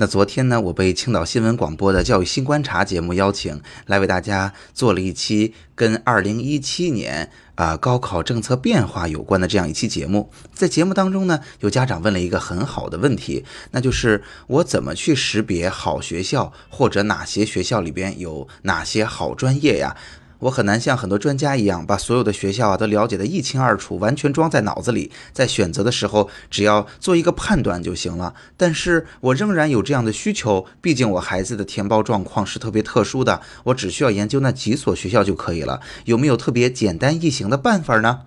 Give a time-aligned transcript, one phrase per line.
[0.00, 10.30] 那昨天呢，我被青岛新闻广播的教育新观察节目邀请来为大家做了一期跟二零一七年啊高考政策变化有关的这样一期节目。
[10.54, 19.96] 在节目当中呢，有家长问了一个很好的问题，那就是我怎么去识别好学校，或者哪些学校里边有哪些好专业呀？
[20.40, 28.34] 我很难像很多专家一样，把所有的学校啊都了解得一清二楚，完全装在脑子里，在选择的时候只要做一个判断就行了。
[28.56, 35.80] 但是我仍然有这样的需求，毕竟我孩子的填报状况是特别特殊的，我只需要研究那几所学校就可以了。
[36.04, 38.20] 有没有特别简单易行的办法呢？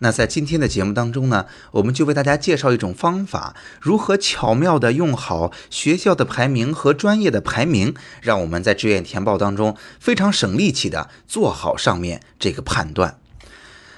[0.00, 13.17] 那在今天的节目当中呢，我们就为大家介绍一种方法，如何巧妙地用好学校的排名和专业的排名，让我们在志愿填报当中非常省力气地做好上面这个判断。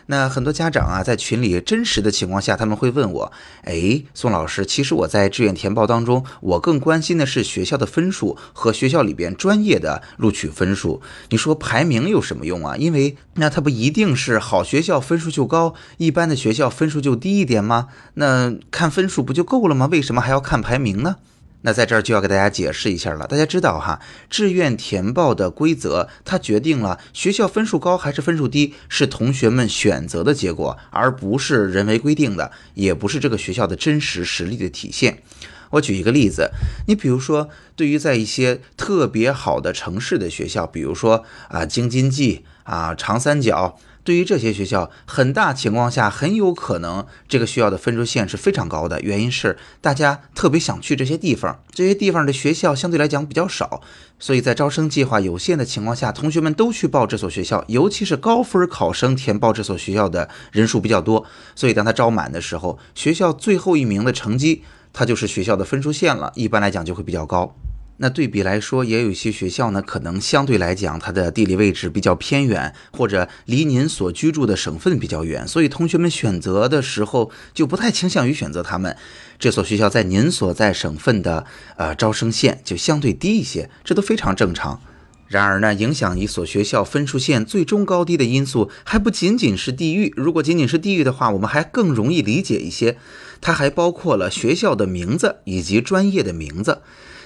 [0.06, 3.32] 那很多家长啊，在群里真实的情况下，他们会问我
[3.64, 11.00] ：“哎，宋老师，其实我在志愿填报当中，我更关心的是学校的分数和学校里边专业的录取分数。
[11.28, 12.76] 你说排名有什么用啊？
[12.76, 17.88] 因为那它不一定是好学校分数就高，一般的学校分数就低一点吗？
[18.14, 19.88] 那看分数不就够了吗？
[19.90, 21.16] 为什么还要看排名呢？”
[21.62, 23.26] 那在这儿就要给大家解释一下了。
[23.26, 35.22] 大家知道哈，志愿填报的规则，它决定了学校分数高还是分数低，是同学们选择的结果，而不是人为规定的，也不是这个学校的真实实力的体现。
[35.70, 36.50] 我举一个例子，
[36.88, 43.78] 你比如说，对于在一些特别好的城市的学校，比如说啊京津冀啊长三角。
[44.02, 49.00] 对于这些学校，很大情况下很有可能这个学校的分数线是非常高的。
[49.02, 53.82] 原因是大家特别想去这些地方，这些地方的学校相对来讲比较少，
[54.18, 57.64] 所以在招生计划有限的情况下，同学们都去报这所学校。
[57.68, 61.24] 尤其是高分考生填报这所学校的人数比较多，
[61.54, 64.62] 所以当他招满的时候，学校最后一名的成绩，
[64.92, 66.32] 它就是学校的分数线了。
[66.34, 67.54] 一般来讲就会比较高。
[68.02, 78.96] 那对比来说，也有一些学校呢，可能相对来讲，它的地理位置比较偏远，或者离您所居住的省份比较远，所以同学们选择的时候就不太倾向于选择他们
[79.38, 81.44] 这所学校在您所在省份的
[81.76, 84.80] 呃招生线就相对低一些，这都非常正常。
[85.28, 92.96] 然而呢，影响一所学校分数线最终高低的因素还不仅仅是地域，如果仅仅是地域的话，我们还更容易理解一些，
[93.42, 96.80] 它还包括了学校的名字以及专业的名字。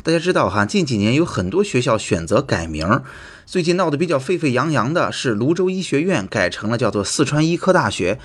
[0.05, 3.03] 大家知道哈，近几年有很多学校选择改名。
[3.47, 8.19] 最近闹得比较沸沸扬扬的是泸州医学院改成了叫做四川医科大学。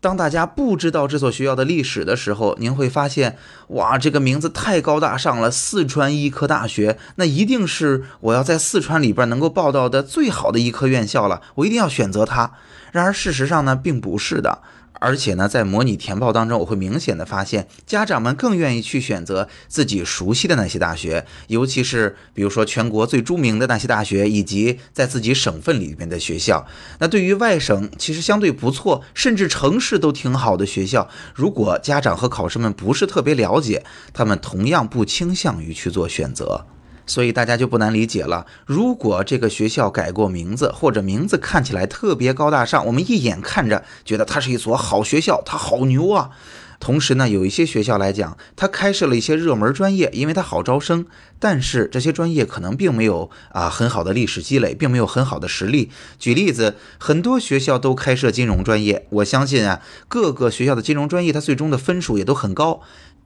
[0.00, 3.36] 当大家不知道这所学校的历史的时候，您会发现，
[3.70, 12.52] 哇，这个名字太高大上了，四川医科大学，那一定是我要在四川里边能够报到的最好的医科院校了，我一定要选择它。
[12.92, 14.60] 然而事实上呢，并不是的。
[15.00, 26.66] 而且呢，在模拟填报当中，我会明显的发现，家长们更愿意去选择自己熟悉的那些大学，尤其是比如说全国最著名的那些大学，以及在自己省份里面的学校。
[26.98, 33.82] 那对于外省其实相对不错，甚至城市都挺好的学校，如果家长和考生们不是特别了解，
[34.12, 36.66] 他们同样不倾向于去做选择。
[37.06, 38.46] 所以大家就不难理解了。
[38.66, 46.30] 如果这个学校改过名字，或者名字看起来特别高大上，我们一眼看着觉得它是一所好学校，它好牛啊。
[46.78, 51.04] 同时呢，有一些学校来讲，它开设了一些热门专业，因为它好招生。
[51.38, 55.90] 但是这些专业可能并没有啊很好的历史积累，并没有很好的实力。
[56.18, 62.80] 举例子，很多学校都开设金融专业，我相信啊，各个学校的金融专业它最终的分数也都很高。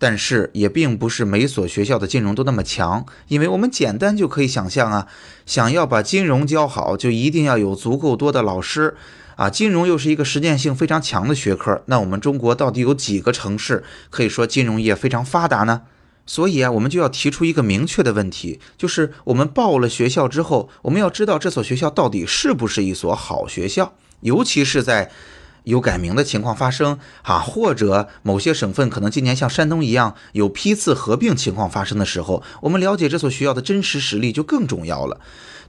[0.04, 5.06] 但是也并不是每所学校的金融都那么强，因为我们简单就可以想象啊，
[5.46, 8.96] 想要把金融教好，就一定要有足够多的老师
[9.36, 9.48] 啊。
[9.48, 15.80] 金融又是一个实践性非常强的学科，那我们中国到底有几个城市可以说金融业非常发达呢？
[16.26, 25.10] 所以啊，我们就要提出一个明确的问题，就是我们报了学校之后，我们要知道这所学校到底是不是一所好学校，尤其是在。
[25.64, 35.20] 有改名的情况发生啊，或者某些省份可能今年像山东一样有批次合并情况发生的时候，我们了解这所学校的真实实力就更重要了。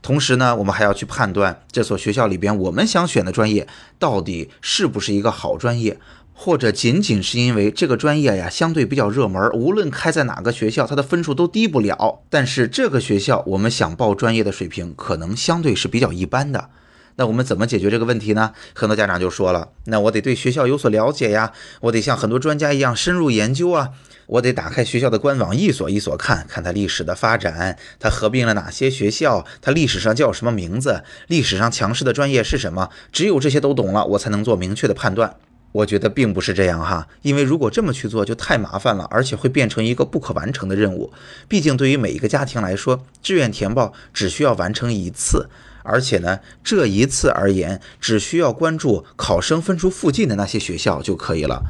[0.02, 3.66] 同时呢，我们还要去判断这所学校里边我们想选的专业
[3.98, 5.98] 到底是不是一个好专业，
[6.34, 12.20] 或者仅仅是因为这个专业呀相对比较热门，无论开在哪个学校，它的分数都低不了。
[12.28, 16.68] 但是这个学校我们想报专业的水平可能相对是比较一般的。
[17.16, 18.52] 那我们怎么解决这个问题呢？
[18.74, 23.90] 很多家长就说了，那我得对学校有所了解呀，我得像很多专家一样深入研究啊，
[24.26, 32.90] 我得打开学校的官网一所一所看看它历史的发展，它合并了哪些学校，它历史上叫什么名字，历史上强势的专业是什么？
[33.10, 35.36] 只有这些都懂了，我才能做明确的判断。
[35.72, 41.12] 我觉得并不是这样哈，因为如果这么去做就太麻烦了，而且会变成一个不可完成的任务。
[41.48, 45.50] 毕竟对于每一个家庭来说，志愿填报只需要完成一次，
[45.86, 51.64] 而且呢，这一次而言，只需要关注考生分数附近的那些学校就可以了。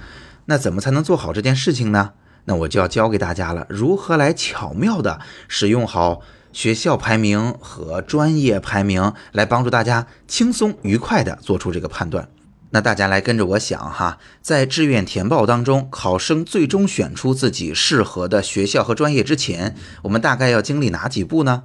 [0.46, 2.12] 那怎么才能做好这件事情呢？
[2.46, 6.20] 那我就要教给大家了，如何来巧妙的使用好
[6.52, 12.28] 学校排名和专业排名，来帮助大家轻松愉快的做出这个判断。
[12.70, 21.64] 那大家来跟着我想哈，在志愿填报当中，考生最终选出自己适合的学校和专业之前，我们大概要经历哪几步呢？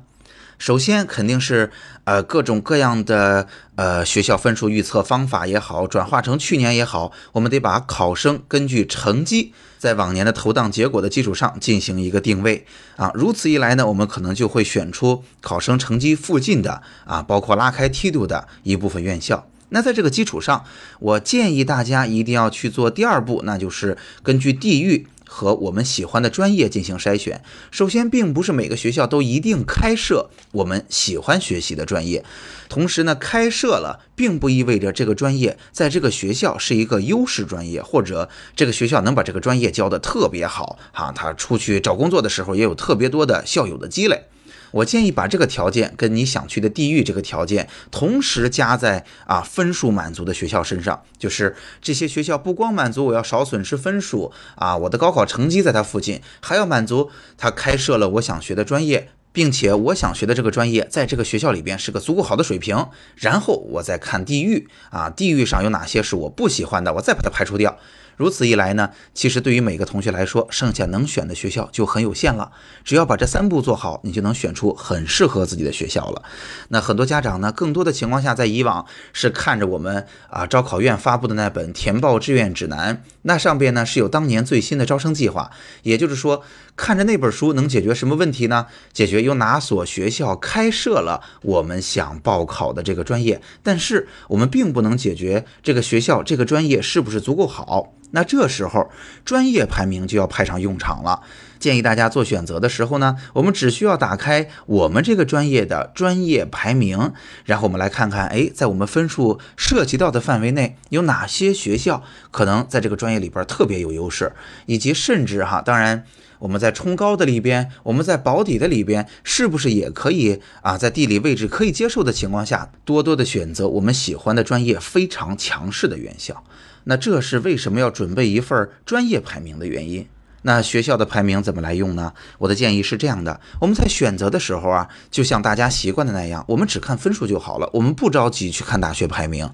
[0.62, 1.72] 首先肯定是
[2.04, 3.48] 呃各种各样的
[3.78, 13.12] 呃学校分数预测方法也好，转化成去年也好，我们得把考生根据成绩在往年的投档结果的基础上进行一个定位啊。
[13.16, 19.48] 如此一来呢，我们可能就会选出考生成绩附近的啊，包括拉开梯度的一部分院校。
[19.70, 20.64] 那在这个基础上，
[21.00, 27.42] 我建议大家一定要去做第二步，那就是根据地域和我们喜欢的专业进行筛选。
[27.72, 32.26] 首先，并不是每个学校都一定开设我们喜欢学习的专业，
[32.68, 44.26] 同时呢，开设了并不意味着这个专业在这个学校是一个优势专业，或者这个学校能把这个专业教得特别好啊，他出去找工作的时候也有特别多的校友的积累。
[44.72, 67.78] 我建议把这个条件跟你想去的地域这个条件同时加在啊分数满足的学校身上，就是这些学校不光满足我要少损失分数啊，我的高考成绩在它附近，还要满足它开设了我想学的专业，并且我想学的这个专业在这个学校里边是个足够好的水平，然后我再看地域啊，地域上有哪些是我不喜欢的，我再把它排除掉。
[68.18, 72.52] 如此一来呢，其实对于每个同学来说，剩下能选的学校就很有限了。
[72.84, 76.22] 只要把这三步做好，你就能选出很适合自己的学校了。
[76.68, 85.50] 那很多家长呢，更多的情况下，在以往是看着我们啊招考院发布的那本填报志愿指南，那上边呢是有当年最新的招生计划。
[85.82, 86.44] 也就是说，
[86.76, 88.68] 看着那本书能解决什么问题呢？
[88.94, 97.94] 解决有哪所学校开设了我们想报考的这个专业，但是我们并不能解决这个学校这个专业是不是足够好。
[98.12, 98.90] 那这时候
[99.24, 101.22] 专业排名就要派上用场了。
[101.62, 107.14] 建议大家做选择的时候呢，我们只需要打开我们这个专业的专业排名，
[107.46, 114.34] 然后我们来看看，哎，在我们分数涉及到的范围内，有哪些学校可能在这个专业里边特别有优势，
[114.66, 116.04] 以及甚至哈，当然
[116.40, 126.44] 我们在冲高的里边，我们在保底的里边，是不是也可以啊，在地理位置可以接受的情况下，多多的选择我们喜欢的专业非常强势的院校。
[126.86, 130.08] 那这是为什么要准备一份专业排名的原因？
[130.44, 132.14] 那学校的排名怎么来用呢？
[132.40, 139.50] 我的建议是这样的：我们在选择的时候啊，就像大家习惯的那样，我们只看分数就好了，我们不着急去看大学排名。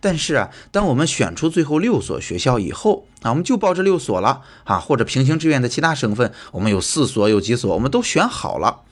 [0.00, 8.82] 但是啊，当我们选出最后六所学校以后啊，我们就报这六所了啊，或者平行志愿的其他省份，我们有四所，有几所，我们都选好了。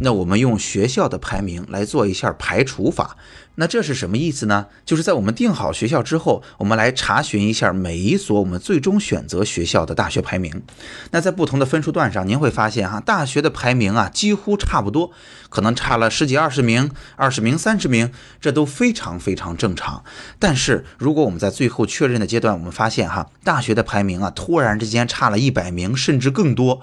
[0.00, 3.16] 那我们用学校的排名来做一下排除法，
[3.54, 4.66] 那这是什么意思呢？
[4.84, 10.62] 就是在我们定好学校之后，我们来查询一下每一所我们最终选择学校的大学排名。
[11.12, 15.12] 那在不同的分数段上，您会发现哈，大学的排名啊几乎差不多，
[15.48, 20.02] 可能差了十几二十名、二十名、三十名，这都非常非常正常。
[20.40, 26.80] 但是如果我们在最后确认的阶段，我们发现哈，大学的排名啊突然之间差了一百名，甚至更多。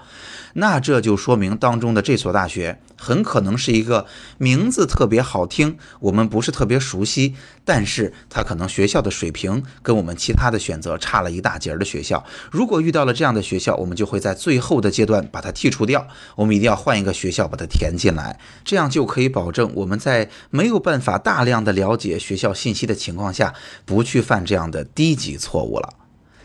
[0.54, 4.06] 那这就说明当中的这所大学很可能是一个
[4.38, 12.26] 名字特别好听，我们不是特别熟悉，但是它可能学校的水平跟我们其他的选择差了一大截儿的学校。
[12.52, 16.06] 如果遇到了这样的学校，我们就会在最后的阶段把它剔除掉，
[16.36, 23.54] 我们一定要换一个学校把它填进来，这样就可以保证我们在没有办法大量的了解学校信息的情况下，
[23.86, 26.01] 不去犯这样的低级错误了。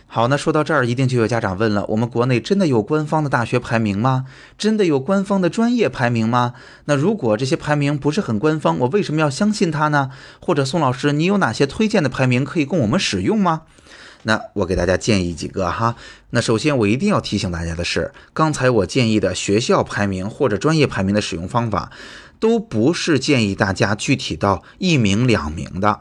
[0.09, 4.25] 好，那说到这儿，一定就有家长问了：我们国内真的有官方的大学排名吗？
[4.57, 6.55] 真的有官方的专业排名吗？
[6.85, 10.11] 那如果这些排名不是很官方，我为什么要相信它呢？
[10.41, 13.63] 或者宋老师，你有哪些推荐的排名可以供我们使用吗？
[14.23, 15.97] 那我给大家建议几个哈。
[16.31, 21.91] 那首先我一定要提醒大家的是，刚才我建议的学校排名或者专业排名的使用方法，
[22.39, 26.01] 都不是建议大家具体到一名两名的。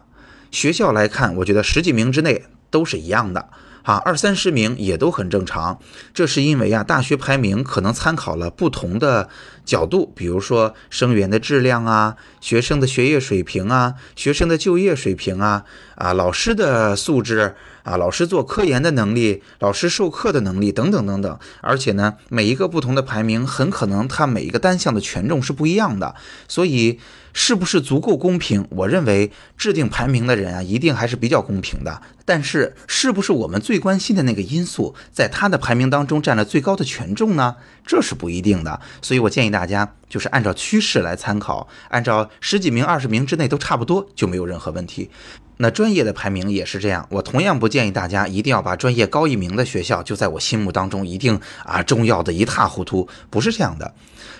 [0.52, 3.50] 学校来看，我觉得十几名之内都是一样的。
[3.86, 5.80] 啊，二三十名也都很正常。
[6.14, 9.30] 这是因为啊，大学排名可能参考了不同的
[9.64, 15.64] 角度，比如说生源的质量啊，学生的学业水平啊，学生的就业水平啊，
[15.96, 21.40] 啊，老师的素质啊，老师做科研的能力，老师授课的能力等等等等。
[21.62, 26.14] 而且呢，每一个不同的排名，很可能它每一个单项的权重是不一样的，
[26.50, 27.00] 所以。
[27.38, 28.66] 是不是足够公平？
[28.70, 32.02] 我认为制定排名的人啊，一定还是比较公平的。
[32.24, 37.58] 但是，是不是我们最关心的那个因素，在他的排名当中占了最高的权重呢？
[37.86, 38.80] 这是不一定的。
[39.02, 45.10] 所以我建议大家就是按照趋势来参考，按照十几名、二十名之内都差不多，就没有任何问题。
[45.58, 53.94] 那专业的排名也是这样，我同样不建议大家一定要把专业高一名的学校就在我心目当中一定啊重要的一塌糊涂，不是这样的。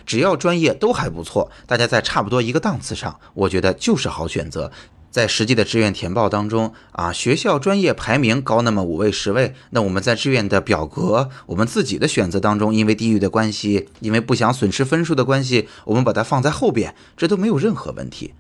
[0.06, 4.72] 只要专业都还不错，大家在差不多一个档次上，我觉得就是好选择。
[5.10, 18.34] 在实际的志愿填报当中啊，学校专业排名高那么五位十位，那我们在志愿的表格，我们自己的选择当中，因为地域的关系，因为不想损失分数的关系，我们把它放在后边，这都没有任何问题。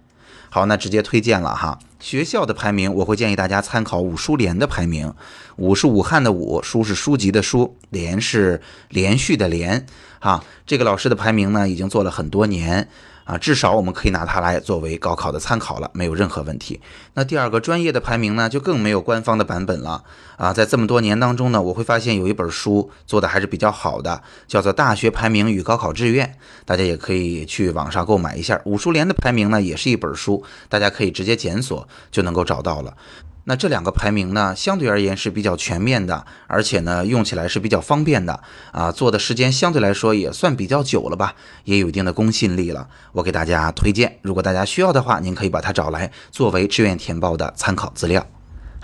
[0.55, 1.77] 好，那直接推荐了哈。
[2.00, 5.13] 学校的排名，我会建议大家参考五书联的排名。
[5.57, 9.85] 武是武汉的武，书是书籍的书，连是连续的连。
[10.21, 12.88] 哈，这个老师的排名呢，已经做了很多年。
[13.25, 16.79] 啊，至少我们可以拿它来作为高考的参考了，没有任何问题。
[17.15, 20.03] 那第二个专业的排名呢，就更没有官方的版本了
[20.38, 20.53] 啊。
[20.53, 26.27] 在这么多年当中呢，我会发现有一本书做的还是比较好的，叫做《大学排名与高考志愿》，
[26.65, 28.62] 大家也可以去网上购买一下。
[28.65, 32.96] 五书联的排名呢，也是一本书，大家可以直接检索就能够找到了。
[33.45, 38.91] 那这两个排名呢，相对而言是比较全面的，而且呢，用起来是比较方便的啊。
[38.91, 42.87] 做的时间相对来说也算比较久了吧，也有一定的公信力了。
[43.13, 48.25] 我给大家推荐，如果大家需要的话，您可以把它找来作为志愿填报的参考资料。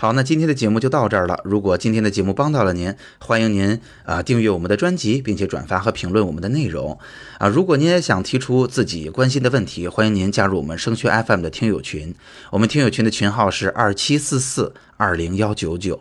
[0.02, 1.38] 好，那今天的节目就到这儿了。
[1.44, 6.98] 如果今天的节目帮到了您，欢迎您啊订阅我们的专辑，并且转发和评论我们的内容
[7.38, 7.46] 啊。
[7.46, 12.16] 如果您也想提出自己关心的问题，欢迎您加入我们升学 FM 的听友群。
[12.50, 16.00] 我们听友群的群号是二七四四二零幺九九。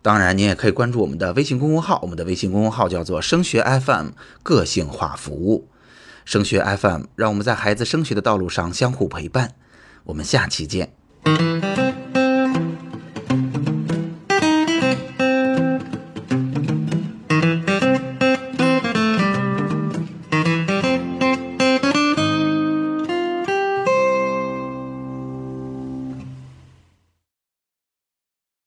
[0.00, 4.10] 当然，您也可以关注我们的微信公众号，我们的微信公众号叫做升学 FM
[4.44, 5.66] 个性化服务。
[6.24, 9.56] 升学 FM，让我们在孩子升学的道路上相互陪伴。
[10.04, 11.03] 我们下期见。